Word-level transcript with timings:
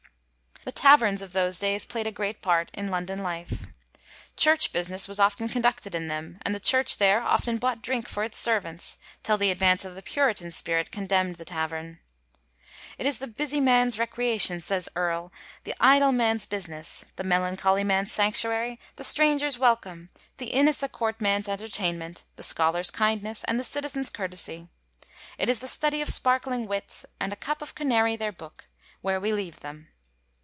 The 0.63 0.71
Taverns 0.71 1.23
of 1.23 1.33
those 1.33 1.57
days 1.57 1.87
playd 1.87 2.05
a 2.05 2.11
great 2.11 2.43
part 2.43 2.69
in 2.75 2.89
London 2.91 3.23
life. 3.23 3.65
Church 4.37 4.71
business 4.71 5.07
was 5.07 5.19
often 5.19 5.49
conducted 5.49 5.95
in 5.95 6.07
them 6.07 6.37
and 6.43 6.53
the 6.53 6.59
church 6.59 6.97
there 6.97 7.19
often 7.19 7.57
bought 7.57 7.81
drink 7.81 8.07
for 8.07 8.23
its 8.23 8.37
servants, 8.37 8.99
till 9.23 9.39
the 9.39 9.49
advance 9.49 9.85
of 9.85 9.95
the 9.95 10.03
Puritan 10.03 10.51
spirit 10.51 10.91
condemnd 10.91 11.37
the 11.37 11.45
Tavern. 11.45 11.97
* 12.47 12.97
It 12.99 13.07
is 13.07 13.17
the 13.17 13.25
busie 13.27 13.59
mans 13.59 13.97
recreation,' 13.97 14.61
says 14.61 14.87
Earle, 14.95 15.31
*the 15.63 15.73
idle 15.79 16.11
mans 16.11 16.45
businesse, 16.45 17.05
the 17.15 17.23
melancholy 17.23 17.83
mans 17.83 18.11
Sanctuary, 18.11 18.79
the 18.97 19.03
Strangers 19.03 19.57
welcome, 19.57 20.11
the 20.37 20.53
Innes 20.53 20.83
a 20.83 20.89
Court 20.89 21.19
mans 21.19 21.49
entertainment, 21.49 22.23
the 22.35 22.43
Scholers 22.43 22.91
kindnesse, 22.91 23.43
and 23.45 23.59
the 23.59 23.63
Citizens 23.63 24.11
curtesie. 24.11 24.69
It 25.39 25.49
is 25.49 25.57
the 25.57 25.67
studie 25.67 26.01
of 26.03 26.09
sparkling 26.09 26.67
wits, 26.67 27.03
and 27.19 27.33
a 27.33 27.35
cup 27.35 27.63
of 27.63 27.73
Canary 27.73 28.15
their 28.15 28.31
booke, 28.31 28.67
where 29.01 29.19
we 29.19 29.33
leaue 29.33 29.57
them.' 29.59 29.87